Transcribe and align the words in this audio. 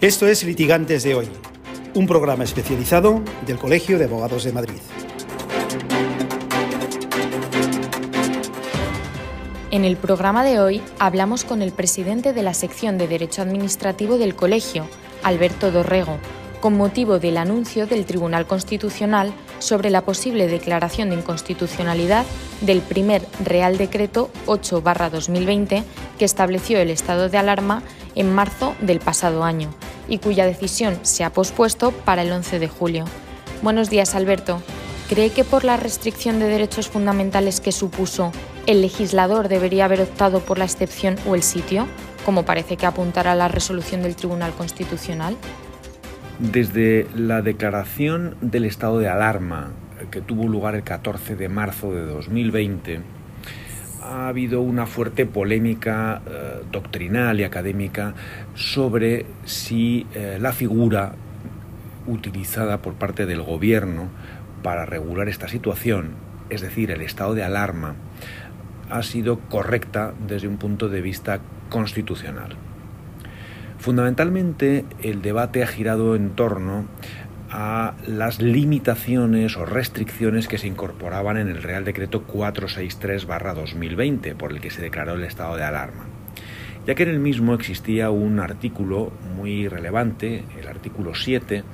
Esto 0.00 0.26
es 0.26 0.44
Litigantes 0.44 1.02
de 1.02 1.14
hoy, 1.14 1.28
un 1.92 2.06
programa 2.06 2.42
especializado 2.42 3.20
del 3.46 3.58
Colegio 3.58 3.98
de 3.98 4.06
Abogados 4.06 4.44
de 4.44 4.52
Madrid. 4.54 4.78
En 9.70 9.84
el 9.84 9.98
programa 9.98 10.42
de 10.42 10.58
hoy 10.58 10.80
hablamos 10.98 11.44
con 11.44 11.60
el 11.60 11.72
presidente 11.72 12.32
de 12.32 12.42
la 12.42 12.54
sección 12.54 12.96
de 12.96 13.08
Derecho 13.08 13.42
Administrativo 13.42 14.16
del 14.16 14.34
Colegio, 14.34 14.88
Alberto 15.22 15.70
Dorrego, 15.70 16.16
con 16.62 16.78
motivo 16.78 17.18
del 17.18 17.36
anuncio 17.36 17.86
del 17.86 18.06
Tribunal 18.06 18.46
Constitucional 18.46 19.34
sobre 19.58 19.90
la 19.90 20.00
posible 20.00 20.48
declaración 20.48 21.10
de 21.10 21.16
inconstitucionalidad 21.16 22.24
del 22.62 22.80
primer 22.80 23.20
Real 23.44 23.76
Decreto 23.76 24.30
8-2020 24.46 25.84
que 26.18 26.24
estableció 26.24 26.78
el 26.78 26.88
estado 26.88 27.28
de 27.28 27.36
alarma 27.36 27.82
en 28.14 28.34
marzo 28.34 28.74
del 28.80 28.98
pasado 28.98 29.44
año 29.44 29.70
y 30.10 30.18
cuya 30.18 30.44
decisión 30.44 30.98
se 31.00 31.24
ha 31.24 31.32
pospuesto 31.32 31.92
para 31.92 32.20
el 32.20 32.30
11 32.30 32.58
de 32.58 32.68
julio. 32.68 33.06
Buenos 33.62 33.88
días, 33.88 34.14
Alberto. 34.14 34.60
¿Cree 35.08 35.30
que 35.30 35.44
por 35.44 35.64
la 35.64 35.76
restricción 35.76 36.38
de 36.38 36.48
derechos 36.48 36.88
fundamentales 36.88 37.60
que 37.60 37.72
supuso, 37.72 38.32
el 38.66 38.82
legislador 38.82 39.48
debería 39.48 39.86
haber 39.86 40.02
optado 40.02 40.40
por 40.40 40.58
la 40.58 40.64
excepción 40.64 41.16
o 41.26 41.34
el 41.34 41.42
sitio, 41.42 41.86
como 42.24 42.44
parece 42.44 42.76
que 42.76 42.86
apuntará 42.86 43.34
la 43.34 43.48
resolución 43.48 44.02
del 44.02 44.14
Tribunal 44.14 44.52
Constitucional? 44.52 45.36
Desde 46.38 47.06
la 47.14 47.42
declaración 47.42 48.36
del 48.40 48.66
estado 48.66 48.98
de 48.98 49.08
alarma 49.08 49.72
que 50.10 50.20
tuvo 50.20 50.48
lugar 50.48 50.74
el 50.74 50.82
14 50.82 51.36
de 51.36 51.48
marzo 51.48 51.92
de 51.92 52.06
2020, 52.06 53.00
ha 54.02 54.28
habido 54.28 54.60
una 54.60 54.86
fuerte 54.86 55.26
polémica 55.26 56.22
eh, 56.26 56.62
doctrinal 56.70 57.40
y 57.40 57.44
académica 57.44 58.14
sobre 58.54 59.26
si 59.44 60.06
eh, 60.14 60.38
la 60.40 60.52
figura 60.52 61.14
utilizada 62.06 62.78
por 62.78 62.94
parte 62.94 63.26
del 63.26 63.42
gobierno 63.42 64.08
para 64.62 64.86
regular 64.86 65.28
esta 65.28 65.48
situación, 65.48 66.10
es 66.48 66.60
decir, 66.60 66.90
el 66.90 67.02
estado 67.02 67.34
de 67.34 67.44
alarma, 67.44 67.94
ha 68.90 69.02
sido 69.02 69.38
correcta 69.38 70.12
desde 70.26 70.48
un 70.48 70.56
punto 70.56 70.88
de 70.88 71.00
vista 71.00 71.40
constitucional. 71.68 72.56
Fundamentalmente 73.78 74.84
el 75.02 75.22
debate 75.22 75.62
ha 75.62 75.66
girado 75.66 76.14
en 76.14 76.30
torno 76.30 76.84
a 77.50 77.94
las 78.06 78.40
limitaciones 78.40 79.56
o 79.56 79.66
restricciones 79.66 80.46
que 80.46 80.58
se 80.58 80.68
incorporaban 80.68 81.36
en 81.36 81.48
el 81.48 81.60
Real 81.62 81.84
Decreto 81.84 82.24
463-2020, 82.26 84.36
por 84.36 84.52
el 84.52 84.60
que 84.60 84.70
se 84.70 84.82
declaró 84.82 85.14
el 85.14 85.24
estado 85.24 85.56
de 85.56 85.64
alarma, 85.64 86.06
ya 86.86 86.94
que 86.94 87.02
en 87.02 87.08
el 87.08 87.18
mismo 87.18 87.54
existía 87.54 88.10
un 88.10 88.38
artículo 88.38 89.10
muy 89.36 89.66
relevante, 89.66 90.44
el 90.60 90.68
artículo 90.68 91.16
7, 91.16 91.64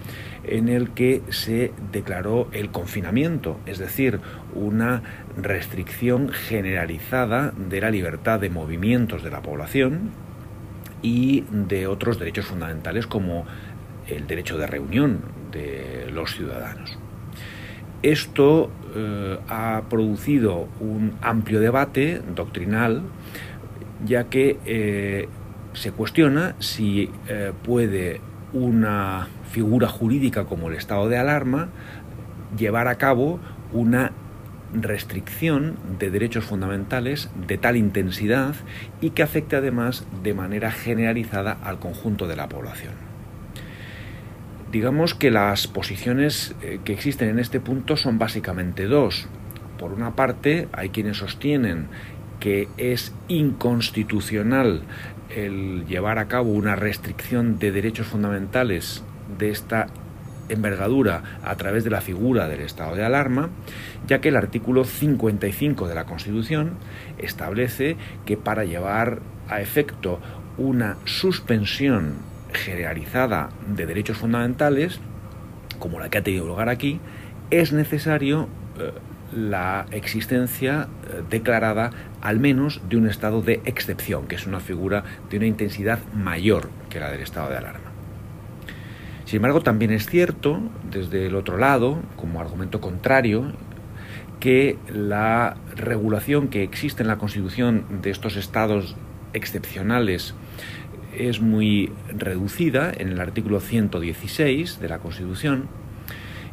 en 0.45 0.71
el 0.71 0.91
que 0.91 1.23
se 1.29 1.73
declaró 1.93 2.49
el 2.53 2.71
confinamiento, 2.71 3.61
es 3.67 3.79
decir, 3.79 4.21
una 4.55 5.03
restricción 5.37 6.31
generalizada 6.31 7.51
de 7.51 7.83
la 7.83 7.91
libertad 7.91 8.41
de 8.41 8.49
movimientos 8.49 9.23
de 9.23 9.31
la 9.31 9.43
población 9.43 10.13
y 11.03 11.45
de 11.51 11.87
otros 11.87 12.19
derechos 12.19 12.47
fundamentales 12.47 13.07
como 13.07 13.45
el 14.09 14.27
derecho 14.27 14.57
de 14.57 14.67
reunión 14.67 15.36
los 16.13 16.35
ciudadanos. 16.35 16.99
Esto 18.03 18.71
eh, 18.95 19.39
ha 19.49 19.83
producido 19.89 20.69
un 20.81 21.15
amplio 21.23 21.61
debate 21.61 22.23
doctrinal, 22.35 23.03
ya 24.05 24.25
que 24.25 24.59
eh, 24.65 25.29
se 25.73 25.93
cuestiona 25.93 26.55
si 26.59 27.11
eh, 27.29 27.53
puede 27.65 28.21
una 28.53 29.29
figura 29.51 29.89
jurídica 29.89 30.45
como 30.45 30.69
el 30.69 30.77
estado 30.77 31.09
de 31.09 31.19
alarma 31.19 31.69
llevar 32.57 32.89
a 32.89 32.97
cabo 32.97 33.41
una 33.73 34.13
restricción 34.73 35.77
de 35.99 36.11
derechos 36.11 36.45
fundamentales 36.45 37.31
de 37.47 37.59
tal 37.59 37.77
intensidad 37.77 38.55
y 39.01 39.11
que 39.11 39.23
afecte 39.23 39.57
además 39.57 40.07
de 40.23 40.35
manera 40.35 40.71
generalizada 40.71 41.57
al 41.63 41.79
conjunto 41.79 42.27
de 42.27 42.37
la 42.37 42.49
población. 42.49 43.06
Digamos 44.73 45.15
que 45.15 45.31
las 45.31 45.69
posiciones 45.69 46.55
eh, 46.63 46.81
que 46.85 46.93
existen 46.93 47.29
en 47.29 47.39
este 47.39 47.61
punto 47.61 47.97
son 47.97 48.19
básicamente 48.19 48.87
dos. 48.87 49.29
Por 49.79 49.93
una 49.93 50.17
parte, 50.17 50.69
hay 50.73 50.89
quienes 50.89 51.19
sostienen 51.19 51.89
que 52.41 52.69
es 52.77 53.15
inconstitucional 53.29 54.83
el 55.35 55.87
llevar 55.87 56.19
a 56.19 56.29
cabo 56.29 56.51
una 56.51 56.77
restricción 56.77 57.59
de 57.59 57.73
derechos 57.73 58.07
fundamentales 58.07 59.03
de 59.39 59.51
esta 59.51 59.87
envergadura 60.49 61.41
a 61.43 61.57
través 61.57 61.85
de 61.85 61.91
la 61.91 62.01
figura 62.01 62.49
del 62.49 62.61
estado 62.61 62.95
de 62.95 63.05
alarma, 63.05 63.51
ya 64.07 64.21
que 64.21 64.29
el 64.29 64.37
artículo 64.37 64.85
55 64.85 65.89
de 65.89 65.95
la 65.95 66.05
Constitución 66.05 66.73
establece 67.19 67.97
que 68.25 68.37
para 68.37 68.65
llevar 68.65 69.21
a 69.49 69.61
efecto 69.61 70.21
una 70.59 70.97
suspensión 71.05 72.15
generalizada 72.53 73.51
de 73.67 73.87
derechos 73.87 74.19
fundamentales, 74.19 75.01
como 75.79 76.01
la 76.01 76.09
que 76.09 76.19
ha 76.19 76.23
tenido 76.23 76.47
lugar 76.47 76.69
aquí, 76.69 77.01
es 77.51 77.73
necesario 77.73 78.49
eh, 78.79 78.93
la 79.35 79.87
existencia 79.91 80.89
eh, 81.09 81.23
declarada 81.29 81.91
al 82.23 82.41
menos 82.41 82.81
de 82.89 82.97
un 82.97 83.09
estado 83.09 83.43
de 83.43 83.61
excepción, 83.65 84.27
que 84.27 84.37
es 84.37 84.47
una 84.47 84.61
figura 84.61 85.05
de 85.31 85.37
una 85.37 85.47
intensidad 85.47 85.99
mayor 86.15 86.71
que 86.91 87.01
la 87.01 87.11
del 87.11 87.21
estado 87.21 87.51
de 87.51 87.57
alarma. 87.57 87.91
Sin 89.25 89.37
embargo, 89.37 89.61
también 89.61 89.91
es 89.91 90.07
cierto, 90.07 90.61
desde 90.91 91.27
el 91.27 91.35
otro 91.35 91.59
lado, 91.59 91.99
como 92.17 92.41
argumento 92.41 92.81
contrario, 92.81 93.53
que 94.39 94.79
la 94.89 95.57
regulación 95.75 96.49
que 96.49 96.63
existe 96.63 97.03
en 97.03 97.09
la 97.09 97.19
Constitución 97.19 97.85
de 98.03 98.11
estos 98.11 98.37
estados 98.37 98.97
excepcionales 99.33 100.35
es 101.17 101.41
muy 101.41 101.93
reducida 102.17 102.93
en 102.97 103.09
el 103.09 103.21
artículo 103.21 103.61
116 103.61 104.81
de 104.81 104.89
la 104.89 104.99
Constitución 104.99 105.69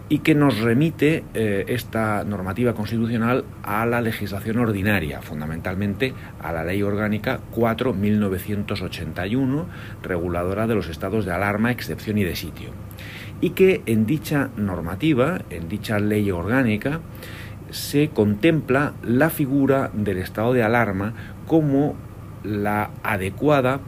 y 0.10 0.20
que 0.20 0.36
nos 0.36 0.60
remite 0.60 1.24
eh, 1.34 1.64
esta 1.70 2.24
normativa 2.24 2.74
constitucional 2.74 3.46
a 3.64 3.86
la 3.86 4.02
legislación 4.02 4.60
ordinaria, 4.60 5.22
fundamentalmente 5.22 6.14
a 6.42 6.52
la 6.52 6.64
Ley 6.64 6.84
Orgánica 6.84 7.40
4.1981, 7.56 9.66
reguladora 10.04 10.68
de 10.68 10.76
los 10.76 10.90
estados 10.90 11.26
de 11.26 11.32
alarma, 11.32 11.72
excepción 11.72 12.18
y 12.18 12.24
de 12.24 12.36
sitio. 12.36 12.70
Y 13.42 13.52
que 13.52 13.82
en 13.86 14.06
dicha 14.06 14.50
normativa, 14.56 15.42
en 15.50 15.68
dicha 15.68 16.00
ley 16.00 16.32
orgánica, 16.32 17.02
se 17.72 18.10
contempla 18.10 18.94
la 19.02 19.30
figura 19.30 19.90
del 19.94 20.20
estado 20.20 20.54
de 20.54 20.64
alarma 20.64 21.14
como 21.48 21.96
la 22.44 22.92
adecuada 23.04 23.80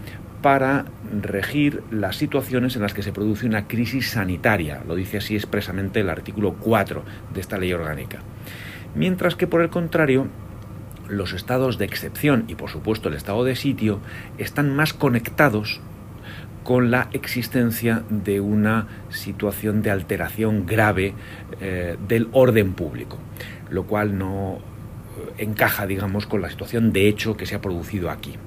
para 0.46 0.86
regir 1.24 1.82
las 1.90 2.18
situaciones 2.18 2.76
en 2.76 2.84
las 2.84 2.94
que 2.94 3.02
se 3.02 3.12
produce 3.12 3.48
una 3.48 3.68
crisis 3.68 4.12
sanitaria, 4.12 4.84
lo 4.88 4.94
dice 4.94 5.18
así 5.18 5.34
expresamente 5.34 6.02
el 6.02 6.10
artículo 6.12 6.54
4 6.54 7.04
de 7.34 7.42
esta 7.42 7.58
ley 7.58 7.74
orgánica. 7.74 8.20
Mientras 8.94 9.34
que 9.34 9.48
por 9.48 9.64
el 9.64 9.72
contrario, 9.72 10.28
los 11.10 11.34
estados 11.34 11.80
de 11.80 11.86
excepción 11.86 12.46
y 12.48 12.54
por 12.54 12.70
supuesto 12.70 13.10
el 13.10 13.16
estado 13.16 13.44
de 13.44 13.56
sitio 13.56 14.02
están 14.38 14.76
más 14.76 14.94
conectados 14.94 15.82
con 16.64 16.92
la 16.92 17.10
existencia 17.12 18.04
de 18.12 18.40
una 18.40 18.86
situación 19.10 19.82
de 19.82 19.90
alteración 19.90 20.68
grave 20.68 21.16
eh, 21.60 21.98
del 22.08 22.30
orden 22.34 22.74
público, 22.74 23.18
lo 23.72 23.86
cual 23.88 24.20
no 24.20 24.60
eh, 24.60 25.34
encaja, 25.40 25.88
digamos, 25.88 26.28
con 26.28 26.44
la 26.44 26.52
situación 26.52 26.94
de 26.94 27.08
hecho 27.08 27.36
que 27.36 27.48
se 27.48 27.56
ha 27.56 27.62
producido 27.62 28.12
aquí. 28.12 28.38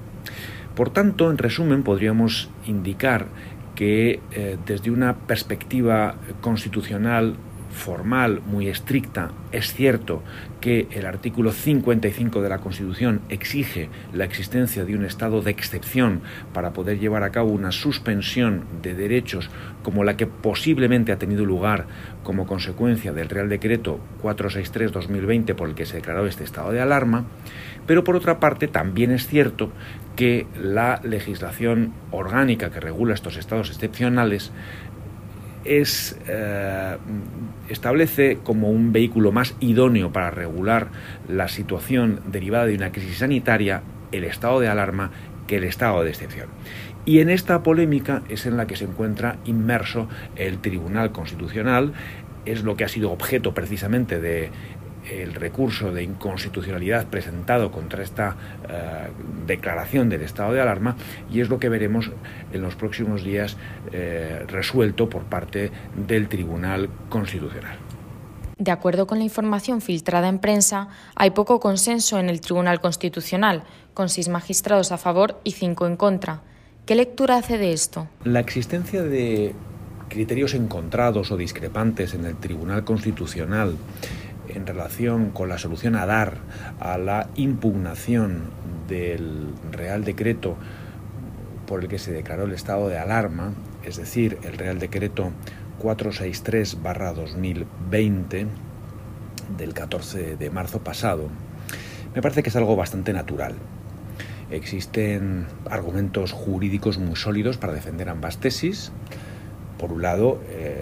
Por 0.75 0.89
tanto, 0.91 1.29
en 1.29 1.37
resumen, 1.37 1.83
podríamos 1.83 2.49
indicar 2.65 3.27
que 3.75 4.19
eh, 4.31 4.57
desde 4.65 4.91
una 4.91 5.15
perspectiva 5.15 6.15
constitucional 6.41 7.35
formal 7.69 8.41
muy 8.45 8.67
estricta, 8.67 9.31
es 9.51 9.73
cierto 9.73 10.23
que 10.59 10.87
el 10.91 11.05
artículo 11.05 11.51
55 11.51 12.41
de 12.41 12.49
la 12.49 12.59
Constitución 12.59 13.21
exige 13.29 13.89
la 14.13 14.25
existencia 14.25 14.83
de 14.85 14.95
un 14.95 15.05
estado 15.05 15.41
de 15.41 15.51
excepción 15.51 16.21
para 16.53 16.73
poder 16.73 16.99
llevar 16.99 17.23
a 17.23 17.31
cabo 17.31 17.51
una 17.51 17.71
suspensión 17.71 18.65
de 18.81 18.93
derechos 18.93 19.49
como 19.83 20.03
la 20.03 20.17
que 20.17 20.27
posiblemente 20.27 21.11
ha 21.11 21.19
tenido 21.19 21.45
lugar 21.45 21.85
como 22.23 22.45
consecuencia 22.45 23.13
del 23.13 23.29
Real 23.29 23.49
Decreto 23.49 23.99
463-2020 24.21 25.55
por 25.55 25.69
el 25.69 25.75
que 25.75 25.85
se 25.85 25.97
declaró 25.97 26.27
este 26.27 26.43
estado 26.43 26.71
de 26.71 26.81
alarma, 26.81 27.25
pero 27.87 28.03
por 28.03 28.15
otra 28.15 28.39
parte 28.39 28.67
también 28.67 29.11
es 29.11 29.27
cierto 29.27 29.71
que 30.15 30.47
la 30.61 30.99
legislación 31.03 31.93
orgánica 32.11 32.71
que 32.71 32.81
regula 32.81 33.13
estos 33.13 33.37
estados 33.37 33.69
excepcionales 33.69 34.51
es, 35.65 36.17
eh, 36.27 36.97
establece 37.69 38.39
como 38.43 38.69
un 38.69 38.91
vehículo 38.91 39.31
más 39.31 39.55
idóneo 39.59 40.11
para 40.11 40.31
regular 40.31 40.89
la 41.27 41.47
situación 41.47 42.21
derivada 42.31 42.65
de 42.65 42.75
una 42.75 42.91
crisis 42.91 43.17
sanitaria 43.17 43.83
el 44.11 44.23
estado 44.23 44.59
de 44.59 44.67
alarma 44.67 45.11
que 45.47 45.57
el 45.57 45.63
estado 45.63 46.03
de 46.03 46.09
excepción. 46.09 46.47
Y 47.05 47.19
en 47.19 47.29
esta 47.29 47.63
polémica 47.63 48.23
es 48.29 48.45
en 48.45 48.57
la 48.57 48.67
que 48.67 48.75
se 48.75 48.85
encuentra 48.85 49.37
inmerso 49.45 50.07
el 50.35 50.59
Tribunal 50.59 51.11
Constitucional, 51.11 51.93
es 52.45 52.63
lo 52.63 52.75
que 52.75 52.83
ha 52.83 52.87
sido 52.87 53.11
objeto 53.11 53.53
precisamente 53.53 54.19
de 54.19 54.49
el 55.09 55.33
recurso 55.33 55.91
de 55.91 56.03
inconstitucionalidad 56.03 57.07
presentado 57.07 57.71
contra 57.71 58.03
esta 58.03 58.35
eh, 58.67 59.09
declaración 59.45 60.09
del 60.09 60.21
estado 60.21 60.53
de 60.53 60.61
alarma 60.61 60.95
y 61.31 61.41
es 61.41 61.49
lo 61.49 61.59
que 61.59 61.69
veremos 61.69 62.11
en 62.53 62.61
los 62.61 62.75
próximos 62.75 63.23
días 63.23 63.57
eh, 63.91 64.45
resuelto 64.47 65.09
por 65.09 65.23
parte 65.23 65.71
del 65.95 66.27
Tribunal 66.27 66.89
Constitucional. 67.09 67.77
De 68.57 68.71
acuerdo 68.71 69.07
con 69.07 69.19
la 69.19 69.23
información 69.23 69.79
filtrada 69.79 70.27
en 70.27 70.39
prensa, 70.39 70.89
hay 71.15 71.31
poco 71.31 71.61
consenso 71.61 72.19
en 72.19 72.27
el 72.27 72.41
Tribunal 72.41 72.81
Constitucional, 72.81 73.63
con 73.93 74.09
seis 74.09 74.27
magistrados 74.27 74.91
a 74.91 74.97
favor 74.97 75.39
y 75.45 75.51
cinco 75.51 75.87
en 75.87 75.95
contra. 75.95 76.41
¿Qué 76.85 76.95
lectura 76.95 77.37
hace 77.37 77.57
de 77.57 77.71
esto? 77.71 78.09
La 78.25 78.41
existencia 78.41 79.01
de 79.03 79.55
criterios 80.09 80.53
encontrados 80.55 81.31
o 81.31 81.37
discrepantes 81.37 82.13
en 82.13 82.25
el 82.25 82.35
Tribunal 82.35 82.83
Constitucional 82.83 83.77
en 84.55 84.67
relación 84.67 85.31
con 85.31 85.49
la 85.49 85.57
solución 85.57 85.95
a 85.95 86.05
dar 86.05 86.37
a 86.79 86.97
la 86.97 87.29
impugnación 87.35 88.43
del 88.87 89.47
Real 89.71 90.03
Decreto 90.03 90.57
por 91.65 91.83
el 91.83 91.87
que 91.87 91.97
se 91.99 92.11
declaró 92.11 92.43
el 92.45 92.53
estado 92.53 92.89
de 92.89 92.97
alarma, 92.97 93.53
es 93.83 93.97
decir, 93.97 94.39
el 94.43 94.57
Real 94.57 94.79
Decreto 94.79 95.31
463-2020 95.81 98.47
del 99.57 99.73
14 99.73 100.35
de 100.35 100.49
marzo 100.49 100.83
pasado, 100.83 101.29
me 102.15 102.21
parece 102.21 102.43
que 102.43 102.49
es 102.49 102.55
algo 102.55 102.75
bastante 102.75 103.13
natural. 103.13 103.55
Existen 104.51 105.45
argumentos 105.69 106.31
jurídicos 106.31 106.97
muy 106.97 107.15
sólidos 107.15 107.57
para 107.57 107.73
defender 107.73 108.09
ambas 108.09 108.39
tesis. 108.39 108.91
Por 109.77 109.93
un 109.93 110.01
lado, 110.01 110.41
eh, 110.49 110.78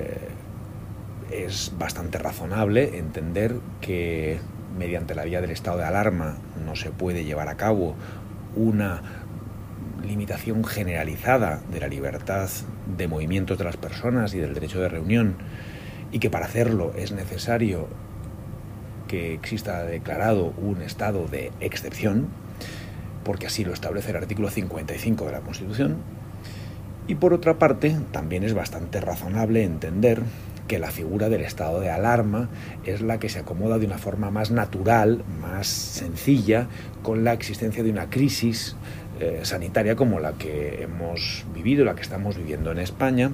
es 1.31 1.74
bastante 1.77 2.18
razonable 2.18 2.97
entender 2.97 3.56
que 3.81 4.39
mediante 4.77 5.15
la 5.15 5.24
vía 5.24 5.41
del 5.41 5.51
estado 5.51 5.77
de 5.77 5.85
alarma 5.85 6.38
no 6.65 6.75
se 6.75 6.91
puede 6.91 7.25
llevar 7.25 7.50
a 7.50 7.57
cabo 7.57 7.95
una 8.56 9.01
limitación 10.06 10.63
generalizada 10.63 11.62
de 11.71 11.79
la 11.79 11.88
libertad 11.88 12.50
de 12.97 13.07
movimientos 13.07 13.57
de 13.57 13.63
las 13.63 13.77
personas 13.77 14.33
y 14.33 14.39
del 14.39 14.53
derecho 14.53 14.79
de 14.79 14.89
reunión 14.89 15.35
y 16.12 16.19
que 16.19 16.29
para 16.29 16.45
hacerlo 16.45 16.94
es 16.95 17.12
necesario 17.12 17.88
que 19.07 19.33
exista 19.33 19.83
declarado 19.83 20.53
un 20.57 20.81
estado 20.81 21.27
de 21.27 21.51
excepción, 21.59 22.27
porque 23.24 23.47
así 23.47 23.63
lo 23.63 23.74
establece 23.74 24.12
el 24.12 24.18
artículo 24.18 24.50
55 24.50 25.25
de 25.25 25.31
la 25.31 25.39
Constitución. 25.41 25.97
Y 27.07 27.15
por 27.15 27.33
otra 27.33 27.57
parte, 27.57 27.97
también 28.12 28.44
es 28.44 28.53
bastante 28.53 29.00
razonable 29.00 29.63
entender 29.63 30.24
que 30.68 30.80
la 30.80 30.92
figura 30.92 31.30
del 31.30 31.42
estado 31.42 31.80
de 31.80 31.90
alarma 31.90 32.50
es 32.86 33.02
la 33.02 33.19
que 33.19 33.30
se 33.30 33.40
acomoda 33.40 33.80
de 33.80 33.86
una 33.86 33.98
forma 33.98 34.30
más 34.30 34.52
natural, 34.52 35.24
más 35.42 35.68
sencilla, 35.68 36.68
con 37.02 37.24
la 37.24 37.34
existencia 37.34 37.84
de 37.84 37.90
una 37.90 38.10
crisis 38.10 38.75
eh, 39.19 39.40
sanitaria 39.44 39.96
como 39.96 40.19
la 40.19 40.34
que 40.34 40.84
hemos 40.84 41.46
vivido, 41.54 41.86
la 41.86 41.96
que 41.96 42.02
estamos 42.02 42.38
viviendo 42.38 42.72
en 42.72 42.80
España, 42.80 43.31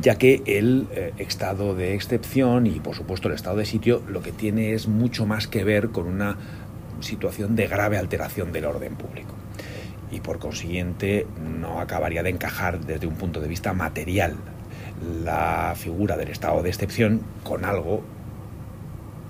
ya 0.00 0.16
que 0.16 0.42
el 0.46 0.88
eh, 0.92 1.12
estado 1.18 1.74
de 1.74 1.94
excepción 1.94 2.66
y 2.66 2.80
por 2.80 2.94
supuesto 2.94 3.28
el 3.28 3.34
estado 3.34 3.56
de 3.56 3.64
sitio 3.64 4.02
lo 4.08 4.22
que 4.22 4.32
tiene 4.32 4.74
es 4.74 4.88
mucho 4.88 5.24
más 5.24 5.46
que 5.46 5.64
ver 5.64 5.90
con 5.90 6.06
una 6.06 6.36
situación 7.00 7.56
de 7.56 7.68
grave 7.68 7.96
alteración 7.96 8.52
del 8.52 8.66
orden 8.66 8.96
público. 8.96 9.34
Y 10.10 10.20
por 10.20 10.38
consiguiente 10.38 11.26
no 11.58 11.80
acabaría 11.80 12.22
de 12.22 12.30
encajar 12.30 12.80
desde 12.80 13.06
un 13.06 13.14
punto 13.14 13.40
de 13.40 13.48
vista 13.48 13.72
material 13.72 14.36
la 15.24 15.74
figura 15.76 16.16
del 16.16 16.28
estado 16.28 16.62
de 16.62 16.70
excepción 16.70 17.20
con 17.42 17.64
algo 17.64 18.02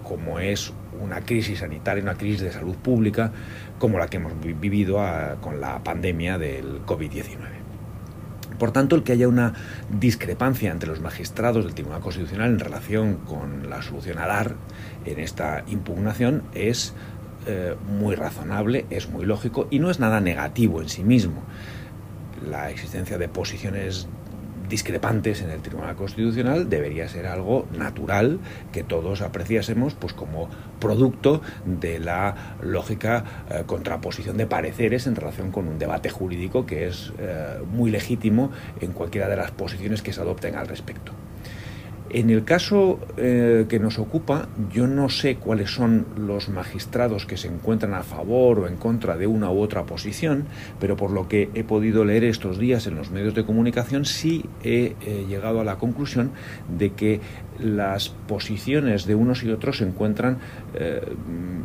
como 0.02 0.38
es 0.38 0.72
una 1.00 1.22
crisis 1.22 1.61
sanitaria, 1.61 2.02
una 2.02 2.14
crisis 2.14 2.43
de 2.43 2.52
salud 2.52 2.76
pública, 2.76 3.32
como 3.78 3.99
la 3.99 4.08
que 4.08 4.19
hemos 4.19 4.32
vivido 4.40 5.00
ah, 5.00 5.37
con 5.40 5.61
la 5.61 5.82
pandemia 5.82 6.38
del 6.38 6.84
COVID-19. 6.84 7.64
Por 8.58 8.70
tanto, 8.70 8.94
el 8.94 9.02
que 9.02 9.12
haya 9.12 9.26
una 9.26 9.55
discrepancia 9.90 10.70
entre 10.70 10.88
los 10.88 11.00
magistrados 11.00 11.64
del 11.64 11.75
Tribunal 11.75 12.00
Constitucional 12.00 12.50
en 12.50 12.60
relación 12.60 13.17
con 13.17 13.69
la 13.69 13.82
solución 13.82 14.19
a 14.19 14.26
dar 14.26 14.55
en 15.05 15.19
esta 15.19 15.64
impugnación 15.67 16.44
es 16.55 16.94
eh, 17.46 17.75
muy 17.88 18.14
razonable, 18.14 18.87
es 18.90 19.08
muy 19.08 19.26
lógico 19.26 19.67
y 19.70 19.81
no 19.81 19.90
es 19.90 19.99
nada 19.99 20.20
negativo 20.20 20.81
en 20.81 20.88
sí 20.88 21.02
mismo. 21.02 21.43
La 22.49 22.70
existencia 22.70 23.19
de 23.19 23.28
posiciones 23.28 24.06
discrepantes 24.69 25.43
en 25.43 25.50
el 25.50 25.61
Tribunal 25.61 25.96
Constitucional 25.96 26.69
debería 26.69 27.08
ser 27.08 27.26
algo 27.26 27.66
natural 27.76 28.40
que 28.72 28.82
todos 28.82 29.22
apreciásemos 29.22 29.94
pues 29.94 30.12
como 30.12 30.49
producto 30.81 31.43
de 31.64 31.99
la 31.99 32.56
lógica 32.62 33.25
eh, 33.50 33.64
contraposición 33.66 34.37
de 34.37 34.46
pareceres 34.46 35.06
en 35.06 35.16
relación 35.16 35.50
con 35.50 35.69
un 35.69 35.78
debate 35.78 36.11
jurídico 36.11 36.66
que 36.66 36.87
es 36.88 37.12
eh, 37.19 37.58
muy 37.70 37.90
legítimo 37.90 38.50
en 38.81 38.93
cualquiera 38.93 39.28
de 39.28 39.37
las 39.37 39.50
posiciones 39.50 40.02
que 40.02 40.12
se 40.12 40.20
adopten 40.20 40.56
al 40.56 40.69
respecto. 40.69 41.12
En 42.14 42.31
el 42.31 42.44
caso 42.44 43.00
eh, 43.16 43.66
que 43.69 43.81
nos 43.81 43.99
ocupa, 43.99 44.49
yo 44.72 44.87
no 44.87 45.08
sé 45.08 45.34
cuáles 45.34 45.70
son 45.70 46.06
los 46.16 46.49
magistrados 46.49 47.26
que 47.26 47.37
se 47.37 47.49
encuentran 47.49 47.93
a 47.93 48.05
favor 48.05 48.61
o 48.61 48.69
en 48.69 48.76
contra 48.76 49.16
de 49.16 49.26
una 49.26 49.50
u 49.50 49.61
otra 49.61 49.82
posición, 49.82 50.44
pero 50.78 50.96
por 50.96 51.11
lo 51.11 51.26
que 51.26 51.50
he 51.55 51.64
podido 51.64 52.05
leer 52.05 52.22
estos 52.22 52.56
días 52.56 52.87
en 52.87 52.94
los 52.94 53.11
medios 53.11 53.34
de 53.34 53.44
comunicación, 53.44 54.05
sí 54.05 54.44
he 54.62 54.94
llegado 55.28 55.61
a 55.61 55.64
la 55.64 55.75
conclusión 55.78 56.31
de 56.78 56.93
que 56.93 57.20
las 57.58 58.08
posiciones 58.08 59.06
de 59.06 59.14
unos 59.14 59.42
y 59.42 59.50
otros 59.50 59.78
se 59.78 59.84
encuentran 59.84 60.38
eh, 60.74 61.00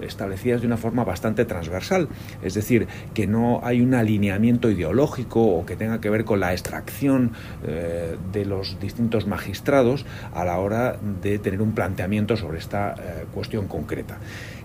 establecidas 0.02 0.62
de 0.62 0.68
una 0.68 0.78
forma 0.78 1.04
bastante 1.04 1.46
transversal, 1.46 2.08
es 2.42 2.54
decir, 2.54 2.88
que 3.14 3.28
no 3.28 3.62
hay 3.64 3.82
un 3.82 3.94
alineamiento 3.94 4.70
ideológico 4.70 5.42
o 5.42 5.66
que 5.66 5.76
tenga 5.76 6.02
que 6.02 6.10
ver 6.10 6.26
con 6.26 6.40
la 6.40 6.52
extracción 6.52 7.32
eh, 7.66 8.16
de 8.32 8.46
los 8.46 8.80
distintos 8.80 9.28
magistrados 9.28 10.06
a 10.34 10.46
la 10.46 10.60
hora 10.60 10.98
de 11.22 11.40
tener 11.40 11.62
un 11.62 11.74
planteamiento 11.74 12.38
sobre 12.38 12.60
esta 12.60 12.92
eh, 12.94 13.26
cuestión 13.34 13.68
concreta. 13.68 14.18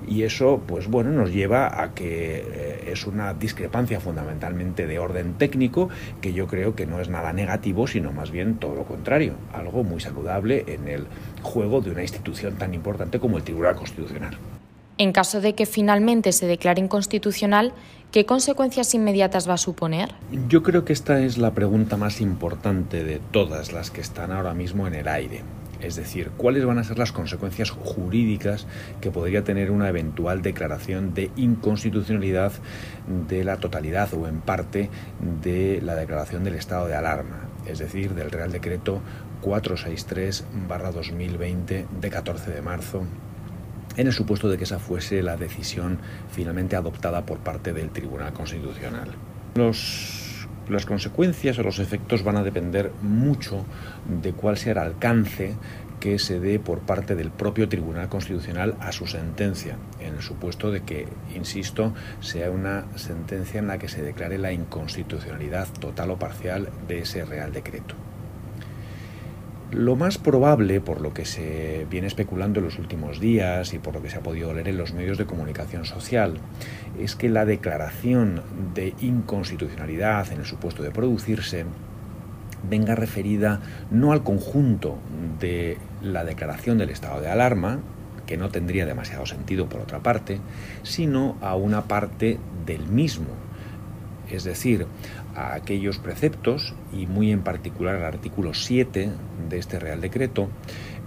Y 0.06 0.22
eso, 0.22 0.62
pues 0.66 0.88
bueno, 0.88 1.10
nos 1.10 1.32
lleva 1.32 1.82
a 1.82 1.94
que 1.94 2.84
es 2.86 3.06
una 3.06 3.34
discrepancia 3.34 4.00
fundamentalmente 4.00 4.86
de 4.86 4.98
orden 4.98 5.34
técnico, 5.34 5.88
que 6.20 6.32
yo 6.32 6.46
creo 6.46 6.74
que 6.74 6.86
no 6.86 7.00
es 7.00 7.08
nada 7.08 7.32
negativo, 7.32 7.86
sino 7.86 8.12
más 8.12 8.30
bien 8.30 8.56
todo 8.56 8.74
lo 8.74 8.84
contrario, 8.84 9.34
algo 9.52 9.84
muy 9.84 10.00
saludable 10.00 10.64
en 10.68 10.88
el 10.88 11.06
juego 11.42 11.80
de 11.80 11.90
una 11.90 12.02
institución 12.02 12.56
tan 12.56 12.74
importante 12.74 13.18
como 13.18 13.36
el 13.36 13.42
Tribunal 13.42 13.76
Constitucional. 13.76 14.36
En 14.96 15.12
caso 15.12 15.40
de 15.40 15.54
que 15.54 15.66
finalmente 15.66 16.30
se 16.30 16.46
declare 16.46 16.80
inconstitucional, 16.80 17.72
¿qué 18.12 18.26
consecuencias 18.26 18.94
inmediatas 18.94 19.48
va 19.48 19.54
a 19.54 19.58
suponer? 19.58 20.14
Yo 20.48 20.62
creo 20.62 20.84
que 20.84 20.92
esta 20.92 21.20
es 21.20 21.36
la 21.36 21.50
pregunta 21.50 21.96
más 21.96 22.20
importante 22.20 23.02
de 23.02 23.20
todas 23.32 23.72
las 23.72 23.90
que 23.90 24.00
están 24.00 24.30
ahora 24.30 24.54
mismo 24.54 24.86
en 24.86 24.94
el 24.94 25.08
aire. 25.08 25.42
Es 25.84 25.96
decir, 25.96 26.30
¿cuáles 26.36 26.64
van 26.64 26.78
a 26.78 26.84
ser 26.84 26.98
las 26.98 27.12
consecuencias 27.12 27.70
jurídicas 27.70 28.66
que 29.02 29.10
podría 29.10 29.44
tener 29.44 29.70
una 29.70 29.90
eventual 29.90 30.40
declaración 30.40 31.12
de 31.12 31.30
inconstitucionalidad 31.36 32.52
de 33.28 33.44
la 33.44 33.58
totalidad 33.58 34.14
o 34.14 34.26
en 34.26 34.40
parte 34.40 34.88
de 35.42 35.82
la 35.82 35.94
declaración 35.94 36.42
del 36.42 36.54
estado 36.54 36.86
de 36.86 36.94
alarma? 36.94 37.50
Es 37.66 37.80
decir, 37.80 38.14
del 38.14 38.30
Real 38.30 38.50
Decreto 38.50 39.02
463-2020 39.42 41.86
de 41.88 42.10
14 42.10 42.50
de 42.50 42.62
marzo 42.62 43.04
en 43.96 44.06
el 44.06 44.12
supuesto 44.12 44.48
de 44.48 44.56
que 44.56 44.64
esa 44.64 44.78
fuese 44.78 45.22
la 45.22 45.36
decisión 45.36 45.98
finalmente 46.30 46.76
adoptada 46.76 47.26
por 47.26 47.38
parte 47.38 47.74
del 47.74 47.90
Tribunal 47.90 48.32
Constitucional. 48.32 49.10
Las 50.68 50.86
consecuencias 50.86 51.58
o 51.58 51.62
los 51.62 51.78
efectos 51.78 52.22
van 52.22 52.36
a 52.36 52.42
depender 52.42 52.90
mucho 53.02 53.64
de 54.22 54.32
cuál 54.32 54.56
sea 54.56 54.72
el 54.72 54.78
alcance 54.78 55.54
que 56.00 56.18
se 56.18 56.38
dé 56.38 56.58
por 56.58 56.80
parte 56.80 57.14
del 57.14 57.30
propio 57.30 57.68
Tribunal 57.68 58.08
Constitucional 58.08 58.74
a 58.80 58.92
su 58.92 59.06
sentencia, 59.06 59.76
en 60.00 60.14
el 60.14 60.22
supuesto 60.22 60.70
de 60.70 60.82
que, 60.82 61.08
insisto, 61.34 61.94
sea 62.20 62.50
una 62.50 62.84
sentencia 62.96 63.58
en 63.58 63.68
la 63.68 63.78
que 63.78 63.88
se 63.88 64.02
declare 64.02 64.36
la 64.36 64.52
inconstitucionalidad 64.52 65.66
total 65.80 66.10
o 66.10 66.18
parcial 66.18 66.68
de 66.88 66.98
ese 66.98 67.24
Real 67.24 67.52
Decreto. 67.52 67.94
Lo 69.70 69.96
más 69.96 70.18
probable, 70.18 70.80
por 70.80 71.00
lo 71.00 71.12
que 71.12 71.24
se 71.24 71.86
viene 71.90 72.06
especulando 72.06 72.60
en 72.60 72.66
los 72.66 72.78
últimos 72.78 73.18
días 73.18 73.74
y 73.74 73.78
por 73.78 73.94
lo 73.94 74.02
que 74.02 74.10
se 74.10 74.18
ha 74.18 74.22
podido 74.22 74.52
leer 74.52 74.68
en 74.68 74.76
los 74.76 74.92
medios 74.92 75.18
de 75.18 75.26
comunicación 75.26 75.84
social, 75.84 76.38
es 76.98 77.16
que 77.16 77.28
la 77.28 77.44
declaración 77.44 78.42
de 78.74 78.94
inconstitucionalidad 79.00 80.30
en 80.32 80.40
el 80.40 80.44
supuesto 80.44 80.82
de 80.82 80.90
producirse 80.90 81.64
venga 82.68 82.94
referida 82.94 83.60
no 83.90 84.12
al 84.12 84.22
conjunto 84.22 84.98
de 85.40 85.78
la 86.02 86.24
declaración 86.24 86.78
del 86.78 86.90
estado 86.90 87.20
de 87.20 87.28
alarma, 87.28 87.80
que 88.26 88.36
no 88.36 88.50
tendría 88.50 88.86
demasiado 88.86 89.26
sentido 89.26 89.68
por 89.68 89.80
otra 89.80 90.00
parte, 90.00 90.40
sino 90.82 91.36
a 91.40 91.56
una 91.56 91.82
parte 91.82 92.38
del 92.64 92.86
mismo, 92.86 93.28
es 94.30 94.44
decir, 94.44 94.86
a 95.34 95.54
aquellos 95.54 95.98
preceptos 95.98 96.74
y 96.92 97.06
muy 97.06 97.32
en 97.32 97.42
particular 97.42 97.96
al 97.96 98.04
artículo 98.04 98.54
7 98.54 99.10
de 99.48 99.58
este 99.58 99.78
Real 99.78 100.00
Decreto, 100.00 100.48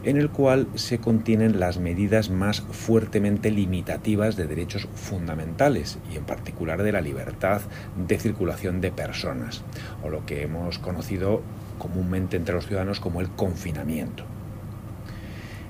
en 0.04 0.18
el 0.18 0.30
cual 0.30 0.68
se 0.76 1.00
contienen 1.00 1.60
las 1.60 1.80
medidas 1.80 2.30
más 2.30 2.62
fuertemente 2.62 3.52
limitativas 3.52 4.36
de 4.36 4.48
derechos 4.48 4.88
fundamentales 4.94 5.98
y 6.12 6.18
en 6.18 6.24
particular 6.24 6.84
de 6.84 6.92
la 6.92 7.02
libertad 7.02 7.62
de 8.08 8.20
circulación 8.20 8.80
de 8.80 8.92
personas, 8.92 9.64
o 10.04 10.10
lo 10.10 10.26
que 10.26 10.44
hemos 10.44 10.80
conocido 10.80 11.42
comúnmente 11.78 12.38
entre 12.38 12.56
los 12.56 12.68
ciudadanos 12.68 13.00
como 13.00 13.22
el 13.22 13.30
confinamiento. 13.30 14.24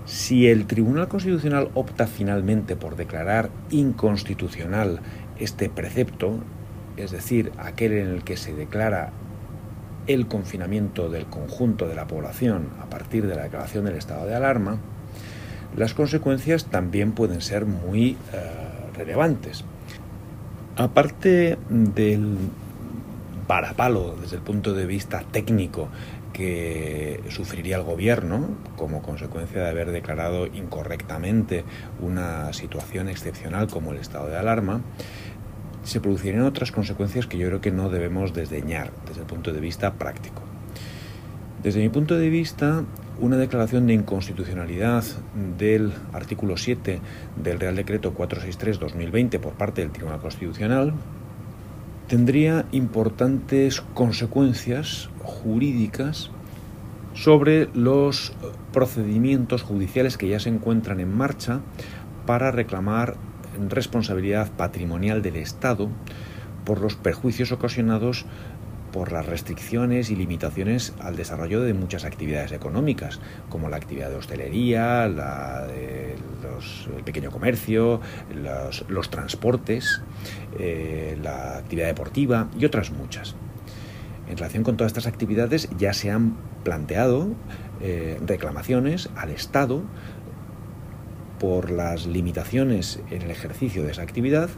Si 0.05 0.47
el 0.47 0.67
Tribunal 0.67 1.09
Constitucional 1.09 1.69
opta 1.73 2.07
finalmente 2.07 2.77
por 2.77 2.95
declarar 2.95 3.49
inconstitucional 3.71 5.01
este 5.37 5.69
precepto, 5.69 6.39
es 6.97 7.11
decir, 7.11 7.51
aquel 7.57 7.93
en 7.93 8.07
el 8.07 8.23
que 8.23 8.37
se 8.37 8.53
declara 8.53 9.11
el 10.07 10.27
confinamiento 10.27 11.09
del 11.09 11.25
conjunto 11.25 11.87
de 11.87 11.95
la 11.95 12.07
población 12.07 12.69
a 12.81 12.89
partir 12.89 13.27
de 13.27 13.35
la 13.35 13.43
declaración 13.43 13.85
del 13.85 13.95
estado 13.95 14.25
de 14.25 14.35
alarma, 14.35 14.77
las 15.75 15.93
consecuencias 15.93 16.65
también 16.65 17.11
pueden 17.11 17.41
ser 17.41 17.65
muy 17.65 18.17
eh, 18.33 18.97
relevantes. 18.97 19.63
Aparte 20.75 21.57
del 21.69 22.37
parapalo 23.47 24.15
desde 24.19 24.37
el 24.37 24.41
punto 24.41 24.73
de 24.73 24.85
vista 24.85 25.23
técnico 25.31 25.89
que 26.33 27.19
sufriría 27.29 27.77
el 27.77 27.83
gobierno 27.83 28.49
como 28.75 29.01
consecuencia 29.01 29.63
de 29.63 29.69
haber 29.69 29.91
declarado 29.91 30.45
incorrectamente 30.45 31.63
una 31.99 32.53
situación 32.53 33.09
excepcional 33.09 33.67
como 33.67 33.91
el 33.91 33.97
estado 33.97 34.27
de 34.27 34.37
alarma, 34.37 34.81
se 35.87 36.01
producirían 36.01 36.43
otras 36.43 36.71
consecuencias 36.71 37.27
que 37.27 37.37
yo 37.37 37.47
creo 37.47 37.61
que 37.61 37.71
no 37.71 37.89
debemos 37.89 38.33
desdeñar 38.33 38.91
desde 39.07 39.21
el 39.21 39.27
punto 39.27 39.53
de 39.53 39.61
vista 39.61 39.93
práctico. 39.93 40.41
Desde 41.63 41.79
mi 41.79 41.89
punto 41.89 42.15
de 42.15 42.29
vista, 42.29 42.83
una 43.19 43.37
declaración 43.37 43.87
de 43.87 43.93
inconstitucionalidad 43.93 45.03
del 45.57 45.93
artículo 46.13 46.57
7 46.57 46.99
del 47.41 47.59
Real 47.59 47.75
Decreto 47.75 48.13
463-2020 48.13 49.39
por 49.39 49.53
parte 49.53 49.81
del 49.81 49.91
Tribunal 49.91 50.19
Constitucional 50.19 50.93
tendría 52.07 52.65
importantes 52.71 53.81
consecuencias 53.81 55.09
jurídicas 55.23 56.31
sobre 57.13 57.69
los 57.73 58.33
procedimientos 58.71 59.63
judiciales 59.63 60.17
que 60.17 60.27
ya 60.27 60.39
se 60.39 60.49
encuentran 60.49 60.99
en 60.99 61.15
marcha 61.15 61.61
para 62.25 62.51
reclamar 62.51 63.15
responsabilidad 63.69 64.51
patrimonial 64.51 65.21
del 65.21 65.35
Estado 65.37 65.89
por 66.65 66.81
los 66.81 66.95
perjuicios 66.95 67.51
ocasionados 67.51 68.25
por 68.91 69.11
las 69.11 69.25
restricciones 69.25 70.09
y 70.09 70.15
limitaciones 70.15 70.93
al 70.99 71.15
desarrollo 71.15 71.61
de 71.61 71.73
muchas 71.73 72.05
actividades 72.05 72.51
económicas, 72.51 73.19
como 73.49 73.69
la 73.69 73.77
actividad 73.77 74.09
de 74.09 74.15
hostelería, 74.15 75.07
la 75.07 75.67
de 75.67 76.15
el 76.97 77.03
pequeño 77.03 77.29
comercio, 77.29 78.01
los, 78.89 79.09
transportes, 79.09 80.01
eh, 80.57 81.17
la 81.21 81.57
actividad 81.57 81.87
deportiva 81.87 82.49
y 82.57 82.65
otras 82.65 82.91
muchas. 82.91 83.35
En 84.29 84.37
relación 84.37 84.63
con 84.63 84.77
todas 84.77 84.91
estas 84.91 85.07
actividades 85.07 85.69
ya 85.77 85.93
se 85.93 86.11
han 86.11 86.35
planteado 86.63 87.29
eh, 87.81 88.19
reclamaciones 88.25 89.09
al 89.15 89.29
Estado 89.29 89.83
por 91.39 91.71
las 91.71 92.05
limitaciones 92.05 92.99
en 93.11 93.21
el 93.21 93.31
ejercicio 93.31 93.83
de 93.83 93.91
esa 93.91 94.01
actividad 94.01 94.49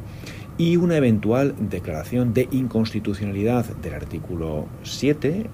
y 0.57 0.75
una 0.75 0.97
eventual 0.97 1.55
declaración 1.59 2.33
de 2.33 2.47
inconstitucionalidad 2.51 3.65
del 3.77 3.93
artículo 3.93 4.67
7 4.83 5.45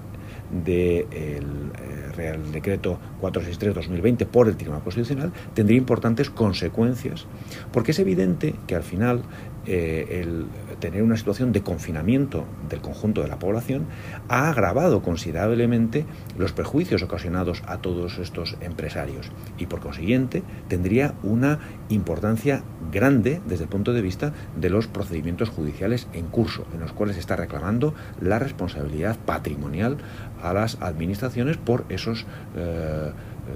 del 0.64 1.04
eh, 1.04 2.12
Real 2.16 2.52
Decreto 2.52 2.98
463-2020 3.20 4.26
por 4.26 4.48
el 4.48 4.56
Tribunal 4.56 4.82
Constitucional 4.82 5.32
tendría 5.54 5.78
importantes 5.78 6.30
consecuencias, 6.30 7.26
porque 7.72 7.90
es 7.90 7.98
evidente 7.98 8.54
que 8.66 8.76
al 8.76 8.82
final 8.82 9.22
eh, 9.66 10.20
el 10.22 10.46
tener 10.80 11.02
una 11.02 11.16
situación 11.16 11.52
de 11.52 11.62
confinamiento 11.62 12.44
del 12.68 12.80
conjunto 12.80 13.22
de 13.22 13.28
la 13.28 13.38
población 13.38 13.86
ha 14.28 14.50
agravado 14.50 15.02
considerablemente 15.02 16.04
los 16.36 16.52
perjuicios 16.52 17.02
ocasionados 17.02 17.62
a 17.66 17.78
todos 17.78 18.18
estos 18.18 18.56
empresarios 18.60 19.30
y 19.58 19.66
por 19.66 19.80
consiguiente 19.80 20.42
tendría 20.68 21.14
una 21.22 21.58
importancia 21.88 22.62
grande 22.92 23.40
desde 23.46 23.64
el 23.64 23.70
punto 23.70 23.92
de 23.92 24.02
vista 24.02 24.32
de 24.56 24.70
los 24.70 24.86
procedimientos 24.86 25.48
judiciales 25.48 26.08
en 26.12 26.26
curso, 26.26 26.66
en 26.74 26.80
los 26.80 26.92
cuales 26.92 27.16
se 27.16 27.20
está 27.20 27.36
reclamando 27.36 27.94
la 28.20 28.38
responsabilidad 28.38 29.16
patrimonial 29.24 29.96
a 30.42 30.52
las 30.52 30.80
administraciones 30.80 31.56
por 31.56 31.84
esos 31.88 32.26
eh, 32.56 33.12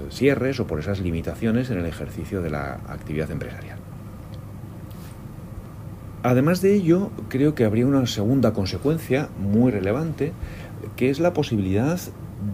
cierres 0.09 0.59
o 0.59 0.67
por 0.67 0.79
esas 0.79 0.99
limitaciones 0.99 1.69
en 1.69 1.79
el 1.79 1.85
ejercicio 1.85 2.41
de 2.41 2.49
la 2.49 2.73
actividad 2.87 3.31
empresarial. 3.31 3.80
Además 6.23 6.61
de 6.61 6.75
ello, 6.75 7.09
creo 7.29 7.55
que 7.55 7.65
habría 7.65 7.87
una 7.87 8.05
segunda 8.05 8.53
consecuencia 8.53 9.29
muy 9.39 9.71
relevante, 9.71 10.33
que 10.95 11.09
es 11.09 11.19
la 11.19 11.33
posibilidad 11.33 11.99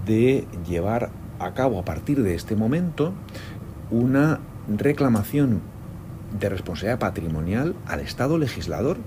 de 0.05 0.45
llevar 0.67 1.09
a 1.39 1.53
cabo 1.53 1.79
a 1.79 1.85
partir 1.85 2.23
de 2.23 2.33
este 2.33 2.55
momento 2.55 3.13
una 3.91 4.39
reclamación 4.69 5.61
de 6.39 6.49
responsabilidad 6.49 6.99
patrimonial 6.99 7.75
al 7.85 7.99
Estado 7.99 8.37
legislador, 8.37 8.97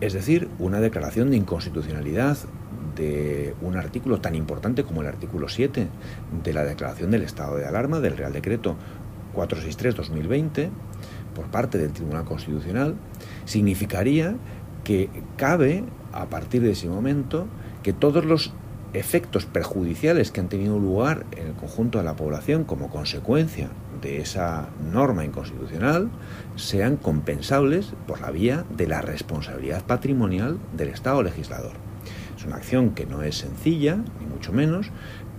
es 0.00 0.12
decir, 0.12 0.48
una 0.60 0.78
declaración 0.78 1.30
de 1.30 1.36
inconstitucionalidad 1.36 2.38
de 2.94 3.54
un 3.60 3.76
artículo 3.76 4.20
tan 4.20 4.36
importante 4.36 4.84
como 4.84 5.00
el 5.02 5.08
artículo 5.08 5.48
7 5.48 5.88
de 6.44 6.52
la 6.52 6.64
declaración 6.64 7.10
del 7.10 7.22
estado 7.22 7.56
de 7.56 7.66
alarma 7.66 8.00
del 8.00 8.16
Real 8.16 8.32
Decreto 8.32 8.76
463-2020 9.34 10.70
por 11.38 11.46
parte 11.46 11.78
del 11.78 11.92
Tribunal 11.92 12.24
Constitucional, 12.24 12.96
significaría 13.44 14.34
que 14.82 15.08
cabe, 15.36 15.84
a 16.12 16.26
partir 16.26 16.62
de 16.62 16.72
ese 16.72 16.88
momento, 16.88 17.46
que 17.84 17.92
todos 17.92 18.24
los 18.24 18.52
efectos 18.92 19.46
perjudiciales 19.46 20.32
que 20.32 20.40
han 20.40 20.48
tenido 20.48 20.80
lugar 20.80 21.26
en 21.36 21.46
el 21.46 21.52
conjunto 21.52 21.98
de 21.98 22.04
la 22.04 22.16
población 22.16 22.64
como 22.64 22.90
consecuencia 22.90 23.68
de 24.02 24.20
esa 24.20 24.68
norma 24.92 25.24
inconstitucional 25.24 26.10
sean 26.56 26.96
compensables 26.96 27.92
por 28.08 28.20
la 28.20 28.32
vía 28.32 28.64
de 28.76 28.88
la 28.88 29.00
responsabilidad 29.00 29.84
patrimonial 29.84 30.58
del 30.76 30.88
Estado 30.88 31.22
legislador. 31.22 31.72
Es 32.36 32.44
una 32.44 32.56
acción 32.56 32.90
que 32.90 33.06
no 33.06 33.22
es 33.22 33.36
sencilla, 33.36 33.96
ni 34.18 34.26
mucho 34.26 34.52
menos, 34.52 34.90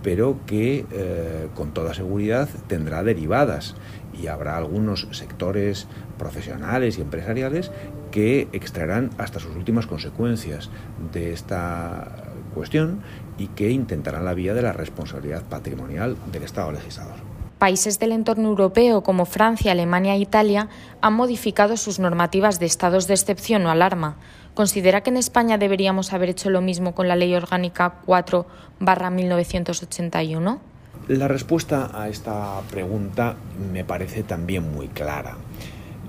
pero 0.02 0.38
que 0.46 0.86
eh, 0.90 1.48
con 1.54 1.72
toda 1.72 1.94
seguridad 1.94 2.48
tendrá 2.66 3.02
derivadas 3.02 3.74
y 4.20 4.26
habrá 4.26 4.56
algunos 4.56 5.06
sectores 5.12 5.86
profesionales 6.18 6.98
y 6.98 7.02
empresariales 7.02 7.70
que 8.10 8.48
extraerán 8.52 9.10
hasta 9.18 9.40
sus 9.40 9.54
últimas 9.54 9.86
consecuencias 9.86 10.70
de 11.12 11.32
esta 11.32 12.24
cuestión 12.54 13.02
y 13.38 13.48
que 13.48 13.70
intentarán 13.70 14.24
la 14.24 14.34
vía 14.34 14.54
de 14.54 14.62
la 14.62 14.72
responsabilidad 14.72 15.44
patrimonial 15.44 16.16
del 16.32 16.42
Estado 16.42 16.72
legislador. 16.72 17.30
Países 17.58 17.98
del 17.98 18.12
entorno 18.12 18.48
europeo 18.48 19.02
como 19.02 19.26
Francia, 19.26 19.72
Alemania 19.72 20.14
e 20.14 20.18
Italia 20.18 20.68
han 21.02 21.12
modificado 21.12 21.76
sus 21.76 21.98
normativas 21.98 22.58
de 22.58 22.64
estados 22.66 23.06
de 23.06 23.14
excepción 23.14 23.66
o 23.66 23.70
alarma. 23.70 24.16
¿Considera 24.54 25.02
que 25.02 25.10
en 25.10 25.16
España 25.16 25.58
deberíamos 25.58 26.12
haber 26.12 26.30
hecho 26.30 26.50
lo 26.50 26.60
mismo 26.60 26.94
con 26.94 27.08
la 27.08 27.16
Ley 27.16 27.34
Orgánica 27.34 27.94
4 28.04 28.46
1981? 28.80 30.60
La 31.08 31.28
respuesta 31.28 31.90
a 31.94 32.08
esta 32.08 32.60
pregunta 32.70 33.36
me 33.72 33.84
parece 33.84 34.22
también 34.22 34.72
muy 34.72 34.88
clara. 34.88 35.36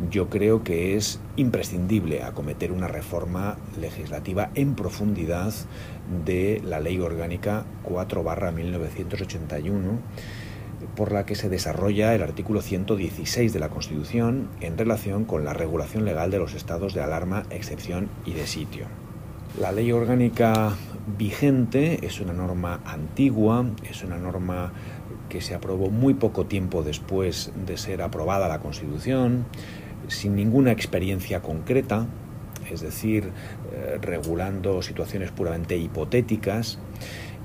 Yo 0.10 0.30
creo 0.30 0.64
que 0.64 0.98
es 0.98 1.20
imprescindible 1.36 2.24
acometer 2.24 2.72
una 2.72 2.88
reforma 2.88 3.58
legislativa 3.80 4.50
en 4.56 4.74
profundidad 4.74 5.54
de 6.26 6.62
la 6.66 6.80
Ley 6.80 7.00
Orgánica 7.00 7.66
4 7.84 8.24
1981 8.24 10.00
por 10.96 11.12
la 11.12 11.26
que 11.26 11.36
se 11.36 11.50
desarrolla 11.50 12.14
el 12.16 12.24
artículo 12.24 12.62
116 12.62 13.54
de 13.54 13.60
la 13.60 13.70
Constitución 13.70 14.50
en 14.62 14.78
relación 14.78 15.26
con 15.26 15.46
la 15.46 15.54
regulación 15.54 16.06
legal 16.06 16.32
de 16.32 16.40
los 16.40 16.54
estados 16.54 16.94
de 16.94 17.02
alarma, 17.02 17.44
excepción 17.50 18.10
y 18.26 18.34
de 18.34 18.48
sitio. 18.48 18.86
La 19.60 19.72
ley 19.72 19.92
orgánica 19.92 20.76
vigente 21.18 22.06
es 22.06 22.22
una 22.22 22.34
norma 22.34 22.80
antigua, 22.86 23.66
es 23.90 24.04
una 24.04 24.18
norma 24.18 24.72
que 25.30 25.42
se 25.42 25.56
aprobó 25.56 25.90
muy 25.90 26.14
poco 26.14 26.46
tiempo 26.46 26.84
después 26.84 27.52
de 27.66 27.78
ser 27.78 28.02
aprobada 28.02 28.48
la 28.48 28.60
Constitución, 28.60 29.46
sin 30.08 30.36
ninguna 30.36 30.72
experiencia 30.72 31.42
concreta, 31.42 32.08
es 32.70 32.82
decir, 32.82 33.32
eh, 33.74 33.98
regulando 34.02 34.82
situaciones 34.82 35.32
puramente 35.32 35.78
hipotéticas, 35.78 36.80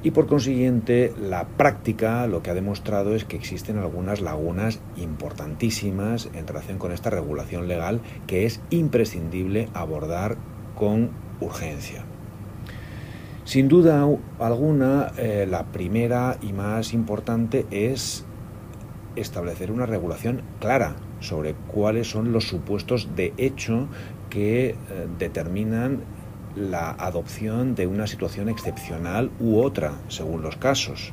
y 0.07 0.13
por 0.13 0.29
consiguiente 0.29 1.13
la 1.21 1.49
práctica 1.49 2.29
lo 2.29 2.41
que 2.41 2.51
ha 2.51 2.55
demostrado 2.55 3.17
es 3.17 3.25
que 3.25 3.35
existen 3.35 3.77
algunas 3.79 4.21
lagunas 4.21 4.79
importantísimas 4.97 6.31
en 6.33 6.47
relación 6.47 6.79
con 6.79 6.93
esta 6.93 7.11
regulación 7.11 7.67
legal 7.67 8.01
que 8.29 8.47
es 8.47 8.61
imprescindible 8.71 9.69
abordar 9.75 10.37
con 10.77 11.11
urgencia. 11.41 12.05
Sin 13.43 13.67
duda 13.67 14.07
alguna, 14.39 15.11
eh, 15.19 15.45
la 15.51 15.65
primera 15.73 16.39
y 16.41 16.53
más 16.53 16.95
importante 16.95 17.67
es 17.73 18.25
establecer 19.17 19.73
una 19.73 19.87
regulación 19.87 20.43
clara 20.61 20.95
sobre 21.19 21.55
cuáles 21.55 22.09
son 22.09 22.31
los 22.31 22.45
supuestos 22.47 23.09
de 23.17 23.35
hecho 23.39 23.89
que 24.31 24.69
eh, 24.69 24.77
determinan 25.19 26.03
la 26.57 26.91
adopción 26.91 27.75
de 27.75 27.87
una 27.87 28.07
situación 28.07 28.49
excepcional 28.49 29.31
u 29.39 29.61
otra, 29.61 29.93
según 30.09 30.43
los 30.43 30.57
casos. 30.57 31.13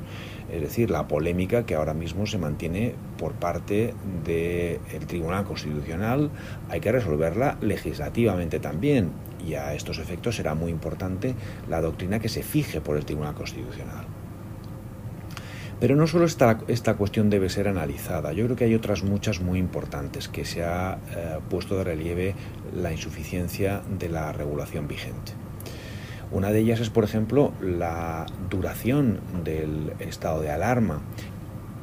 Es 0.52 0.62
decir, 0.62 0.90
la 0.90 1.08
polémica 1.08 1.66
que 1.66 1.76
ahora 1.76 1.94
mismo 1.94 2.26
se 2.26 2.38
mantiene 2.38 2.96
por 3.18 3.34
parte 3.34 3.94
del 4.24 5.06
Tribunal 5.08 5.46
Constitucional 5.46 6.30
hay 6.70 6.80
que 6.80 6.92
resolverla 6.92 7.58
legislativamente 7.62 8.60
también 8.60 9.12
y 9.46 9.56
a 9.56 9.74
estos 9.74 10.00
efectos 10.00 10.36
será 10.36 10.56
muy 10.56 10.72
importante 10.72 11.36
la 11.70 11.82
doctrina 11.82 12.20
que 12.20 12.30
se 12.30 12.44
fije 12.44 12.82
por 12.82 12.98
el 12.98 13.06
Tribunal 13.06 13.34
Constitucional. 13.34 14.06
Pero 15.84 15.98
no 15.98 16.08
solo 16.08 16.24
esta, 16.24 16.60
esta 16.70 16.94
cuestión 16.94 17.30
debe 17.30 17.50
ser 17.50 17.68
analizada, 17.68 18.32
yo 18.32 18.46
creo 18.46 18.56
que 18.56 18.64
hay 18.64 18.74
otras 18.74 19.04
muchas 19.04 19.42
muy 19.42 19.60
importantes 19.60 20.30
que 20.30 20.46
se 20.46 20.64
ha 20.64 20.98
eh, 21.14 21.40
puesto 21.50 21.78
de 21.78 21.84
relieve 21.84 22.36
la 22.74 22.94
insuficiencia 22.94 23.82
de 24.00 24.08
la 24.08 24.32
regulación 24.32 24.88
vigente. 24.88 25.34
Una 26.32 26.52
de 26.52 26.60
ellas 26.60 26.80
es, 26.80 26.90
por 26.90 27.04
ejemplo, 27.04 27.52
la 27.60 28.26
duración 28.50 29.20
del 29.44 29.92
estado 30.00 30.40
de 30.40 30.52
alarma. 30.52 31.02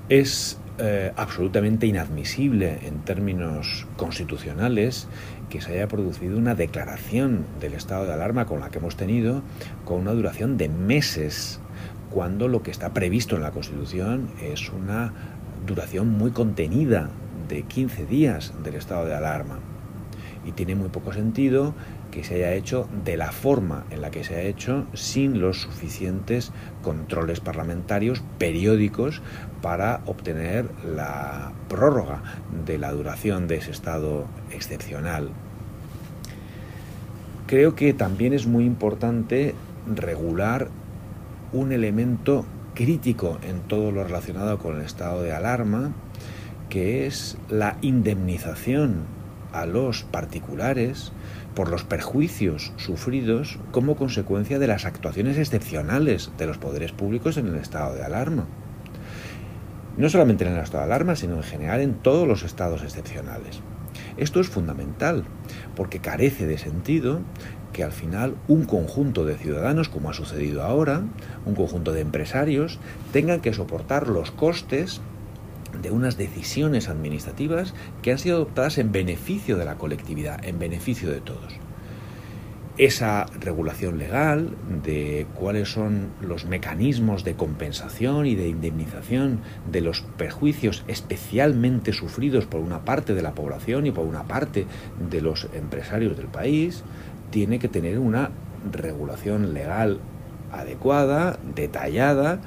Es 0.09 0.59
eh, 0.79 1.13
absolutamente 1.15 1.87
inadmisible 1.87 2.79
en 2.87 3.01
términos 3.01 3.87
constitucionales 3.99 5.09
que 5.51 5.61
se 5.61 5.75
haya 5.75 5.89
producido 5.89 6.39
una 6.39 6.55
declaración 6.55 7.45
del 7.61 7.75
estado 7.75 8.07
de 8.07 8.15
alarma 8.15 8.47
con 8.47 8.61
la 8.61 8.71
que 8.71 8.79
hemos 8.79 8.97
tenido 8.97 9.43
con 9.85 9.99
una 9.99 10.13
duración 10.13 10.57
de 10.57 10.71
meses, 10.71 11.61
cuando 12.11 12.49
lo 12.49 12.63
que 12.63 12.71
está 12.71 12.93
previsto 12.93 13.37
en 13.37 13.43
la 13.43 13.53
Constitución 13.53 14.29
es 14.43 14.71
una 14.71 15.13
duración 15.67 16.09
muy 16.09 16.33
contenida 16.33 17.11
de 17.49 17.63
15 17.63 18.07
días 18.07 18.53
del 18.63 18.75
estado 18.75 19.07
de 19.07 19.15
alarma. 19.15 19.59
Y 20.45 20.53
tiene 20.53 20.75
muy 20.75 20.89
poco 20.89 21.13
sentido 21.13 21.75
que 22.11 22.25
se 22.25 22.37
haya 22.37 22.55
hecho 22.55 22.89
de 23.05 23.17
la 23.17 23.31
forma 23.31 23.85
en 23.91 24.01
la 24.01 24.11
que 24.11 24.25
se 24.25 24.37
ha 24.37 24.43
hecho 24.43 24.87
sin 24.95 25.41
los 25.41 25.61
suficientes 25.61 26.53
controles 26.83 27.41
parlamentarios 27.41 28.23
periódicos 28.39 29.23
para 29.63 30.01
obtener 30.07 30.67
la 30.85 31.53
prórroga 31.69 32.23
de 32.67 32.79
la 32.79 32.91
duración 32.93 33.47
de 33.47 33.57
ese 33.57 33.71
estado 33.71 34.27
excepcional. 34.51 35.31
Creo 37.47 37.75
que 37.75 37.93
también 37.93 38.33
es 38.33 38.47
muy 38.47 38.65
importante 38.65 39.55
regular 39.87 40.69
un 41.53 41.73
elemento 41.73 42.45
crítico 42.75 43.39
en 43.43 43.61
todo 43.61 43.93
lo 43.93 44.05
relacionado 44.05 44.59
con 44.59 44.77
el 44.77 44.83
estado 44.83 45.23
de 45.23 45.33
alarma, 45.33 45.93
que 46.69 47.07
es 47.07 47.37
la 47.49 47.77
indemnización 47.83 49.05
a 49.53 49.67
los 49.67 50.05
particulares 50.05 51.13
por 51.55 51.69
los 51.69 51.85
perjuicios 51.85 52.73
sufridos 52.77 53.59
como 53.73 53.97
consecuencia 53.97 54.59
de 54.59 54.69
las 54.69 54.85
actuaciones 54.85 55.37
excepcionales 55.37 56.31
de 56.39 56.47
los 56.47 56.59
poderes 56.59 56.93
públicos 56.93 57.37
en 57.37 57.49
el 57.49 57.57
estado 57.57 57.95
de 57.95 58.05
alarma. 58.05 58.47
No 59.97 60.09
solamente 60.09 60.47
en 60.47 60.53
el 60.53 60.61
estado 60.61 60.85
de 60.85 60.93
alarma, 60.93 61.17
sino 61.17 61.37
en 61.37 61.43
general 61.43 61.81
en 61.81 61.95
todos 61.95 62.27
los 62.29 62.45
estados 62.45 62.83
excepcionales. 62.83 63.61
Esto 64.17 64.41
es 64.41 64.49
fundamental, 64.49 65.25
porque 65.75 65.99
carece 65.99 66.47
de 66.47 66.59
sentido 66.59 67.21
que 67.73 67.85
al 67.85 67.93
final 67.93 68.35
un 68.49 68.65
conjunto 68.65 69.25
de 69.25 69.37
ciudadanos, 69.37 69.89
como 69.89 70.11
ha 70.11 70.15
sucedido 70.15 70.63
ahora, 70.63 71.03
un 71.47 71.55
conjunto 71.55 71.93
de 71.93 72.01
empresarios, 72.01 72.79
tengan 73.13 73.41
que 73.41 73.53
soportar 73.53 74.09
los 74.09 74.31
costes 74.31 75.01
de 75.81 75.91
unas 75.91 76.17
decisiones 76.17 76.89
administrativas 76.89 77.75
que 78.03 78.13
han 78.13 78.19
sido 78.19 78.37
adoptadas 78.37 78.79
en 78.79 78.93
beneficio 78.93 79.57
de 79.57 79.65
la 79.65 79.77
colectividad, 79.77 80.45
en 80.45 80.59
beneficio 80.59 81.11
de 81.11 81.21
todos. 81.21 81.55
Esa 82.79 83.27
regulación 83.41 83.99
legal 83.99 84.57
de 84.83 85.27
cuáles 85.35 85.71
son 85.71 86.13
los 86.23 86.47
mecanismos 86.47 87.25
de 87.25 87.35
compensación 87.35 88.25
y 88.25 88.37
de 88.37 88.49
indemnización 88.49 89.41
de 89.71 89.83
los 89.83 90.01
perjuicios 90.17 90.83
especialmente 90.89 91.93
sufridos 91.93 92.47
por 92.47 92.61
una 92.61 92.85
parte 92.87 93.13
de 93.13 93.21
la 93.21 93.35
población 93.35 93.87
y 93.87 93.91
por 93.91 94.07
una 94.07 94.23
parte 94.23 94.67
de 95.11 95.21
los 95.21 95.49
empresarios 95.53 96.17
del 96.17 96.29
país, 96.29 96.83
tiene 97.31 97.59
que 97.59 97.69
tener 97.69 97.99
una 97.99 98.31
regulación 98.71 99.55
legal 99.55 100.01
adecuada, 100.53 101.39
detallada 101.55 102.41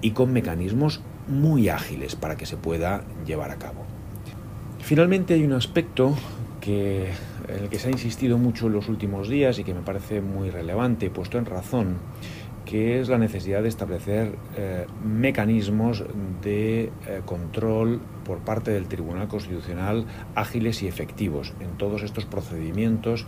y 0.00 0.12
con 0.12 0.32
mecanismos 0.32 1.00
muy 1.28 1.68
ágiles 1.68 2.16
para 2.16 2.36
que 2.36 2.46
se 2.46 2.56
pueda 2.56 3.02
llevar 3.26 3.50
a 3.50 3.56
cabo. 3.56 3.84
Finalmente 4.80 5.34
hay 5.34 5.44
un 5.44 5.52
aspecto 5.52 6.16
que, 6.60 7.10
en 7.48 7.64
el 7.64 7.68
que 7.68 7.78
se 7.78 7.88
ha 7.88 7.90
insistido 7.90 8.38
mucho 8.38 8.66
en 8.66 8.72
los 8.72 8.88
últimos 8.88 9.28
días 9.28 9.58
y 9.58 9.64
que 9.64 9.74
me 9.74 9.82
parece 9.82 10.20
muy 10.20 10.50
relevante, 10.50 11.10
puesto 11.10 11.38
en 11.38 11.46
razón, 11.46 11.96
que 12.70 13.00
es 13.00 13.08
la 13.08 13.18
necesidad 13.18 13.64
de 13.64 13.68
establecer 13.68 14.36
eh, 14.56 14.86
mecanismos 15.04 16.04
de 16.40 16.84
eh, 16.84 16.90
control 17.24 18.00
por 18.24 18.38
parte 18.38 18.70
del 18.70 18.86
Tribunal 18.86 19.26
Constitucional 19.26 20.06
ágiles 20.36 20.80
y 20.84 20.86
efectivos 20.86 21.52
en 21.58 21.76
todos 21.78 22.04
estos 22.04 22.26
procedimientos 22.26 23.26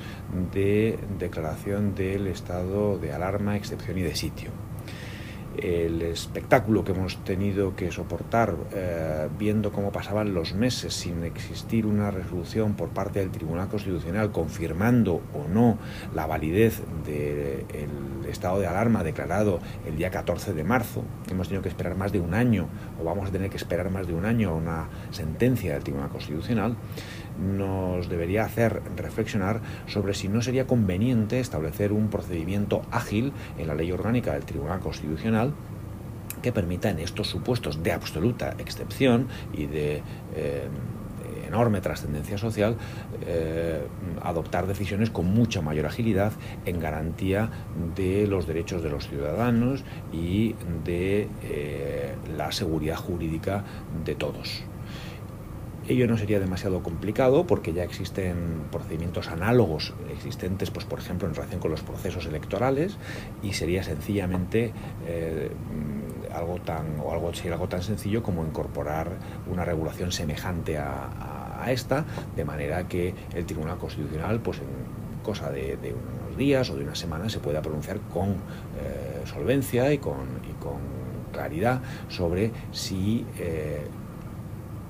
de 0.53 0.97
declaración 1.19 1.97
del 1.97 2.29
estado 2.29 2.99
de 2.99 3.13
alarma, 3.13 3.57
excepción 3.57 3.99
y 3.99 4.03
de 4.03 4.15
sitio 4.15 4.53
el 5.59 6.03
espectáculo 6.03 6.85
que 6.85 6.93
hemos 6.93 7.17
tenido 7.25 7.77
que 7.77 7.91
soportar 7.91 8.55
eh, 8.73 9.29
viendo 9.39 9.73
cómo 9.73 9.93
pasaban 9.93 10.35
los 10.35 10.55
meses 10.55 10.95
sin 10.95 11.25
existir 11.25 11.87
una 11.87 12.11
resolución 12.11 12.75
por 12.75 12.91
parte 12.91 13.21
del 13.21 13.31
Tribunal 13.31 13.69
Constitucional 13.69 14.33
confirmando 14.33 15.23
o 15.35 15.49
no 15.49 15.79
la 16.15 16.27
validez 16.27 16.83
del 17.07 17.65
estado 18.29 18.61
de 18.61 18.67
alarma 18.67 19.03
declarado 19.03 19.61
el 19.87 19.97
día 19.97 20.11
14 20.11 20.53
de 20.55 20.65
marzo. 20.65 21.05
Hemos 21.31 21.49
tenido 21.49 21.63
que 21.63 21.69
esperar 21.69 21.97
más 21.97 22.13
de 22.13 22.21
un 22.21 22.35
año 22.35 22.69
o 23.01 23.05
vamos 23.05 23.29
a 23.29 23.33
tener 23.33 23.51
que 23.51 23.57
esperar 23.57 23.91
más 23.91 24.07
de 24.07 24.15
un 24.15 24.25
año 24.25 24.51
a 24.51 24.55
una 24.55 24.89
sentencia 25.11 25.75
del 25.75 25.83
Tribunal 25.83 26.11
Constitucional 26.11 26.77
nos 27.41 28.09
debería 28.09 28.45
hacer 28.45 28.83
reflexionar 28.97 29.61
sobre 29.87 30.15
si 30.15 30.29
no 30.29 30.43
sería 30.43 30.67
conveniente 30.67 31.41
establecer 31.41 31.93
un 31.93 32.09
procedimiento 32.09 32.83
ágil 32.91 33.33
en 33.59 33.69
la 33.69 33.75
ley 33.75 33.93
orgánica 33.93 34.33
del 34.33 34.45
Tribunal 34.45 34.81
Constitucional 34.81 35.53
que 36.43 36.53
permita 36.53 36.91
en 36.91 36.99
estos 36.99 37.29
supuestos 37.29 37.83
de 37.83 37.93
absoluta 37.93 38.55
excepción 38.59 39.29
y 39.53 39.67
de 39.67 40.03
eh, 40.35 40.69
enorme 41.47 41.81
trascendencia 41.81 42.39
social, 42.39 42.77
eh, 43.27 43.87
adoptar 44.23 44.67
decisiones 44.67 45.11
con 45.11 45.27
mucha 45.27 45.61
mayor 45.61 45.87
agilidad 45.87 46.33
en 46.65 46.81
garantía 46.81 47.51
de 47.95 48.27
los 48.27 48.47
derechos 48.47 48.83
de 48.83 48.89
los 48.91 49.09
ciudadanos 49.09 49.85
y 50.13 50.55
de 50.85 51.29
eh, 51.43 52.15
la 52.37 52.51
seguridad 52.53 52.97
jurídica 52.97 53.65
de 54.05 54.15
todos. 54.15 54.65
Ello 55.93 56.07
no 56.07 56.17
sería 56.17 56.41
demasiado 56.41 56.83
complicado 56.83 57.47
porque 57.47 57.75
ya 57.75 57.85
existen 57.85 58.63
procedimientos 58.71 59.29
análogos 59.29 59.93
existentes, 60.11 60.71
pues 60.71 60.87
por 60.87 60.99
ejemplo 60.99 61.29
en 61.29 61.35
relación 61.35 61.61
con 61.61 61.71
los 61.71 61.83
procesos 61.83 62.25
electorales 62.25 62.97
y 63.43 63.53
sería 63.53 63.83
sencillamente 63.83 64.73
eh, 65.07 65.51
algo 66.35 66.63
tan 66.63 66.99
o 66.99 67.13
algo 67.13 67.31
algo 67.53 67.69
tan 67.69 67.83
sencillo 67.83 68.23
como 68.23 68.43
incorporar 68.43 69.11
una 69.51 69.67
regulación 69.67 70.13
semejante 70.13 70.79
a, 70.79 71.67
esta, 71.69 72.07
de 72.37 72.45
manera 72.47 72.89
que 72.89 73.15
el 73.35 73.45
Tribunal 73.45 73.77
Constitucional, 73.77 74.41
pues 74.41 74.61
en 74.61 75.23
cosa 75.23 75.51
de, 75.51 75.77
unos 75.77 76.39
días 76.39 76.71
o 76.71 76.77
de 76.77 76.85
una 76.85 76.95
semana, 76.95 77.29
se 77.29 77.39
pueda 77.39 77.61
pronunciar 77.61 78.01
con 78.15 78.31
eh, 78.31 79.27
solvencia 79.27 79.93
y 79.93 79.99
con, 79.99 80.41
claridad 81.33 81.81
sobre 82.09 82.51
si 82.73 83.25
eh, 83.39 83.87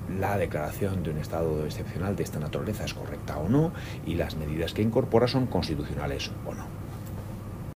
la 0.09 0.37
declaración 0.37 1.03
de 1.03 1.11
un 1.11 1.17
estado 1.17 1.65
excepcional 1.65 2.15
de 2.15 2.23
esta 2.23 2.39
naturaleza 2.39 2.85
es 2.85 2.93
correcta 2.93 3.37
o 3.37 3.49
no 3.49 3.71
y 4.05 4.15
las 4.15 4.35
medidas 4.35 4.73
que 4.73 4.81
incorpora 4.81 5.27
son 5.27 5.47
constitucionales 5.47 6.31
o 6.45 6.53
no. 6.53 6.72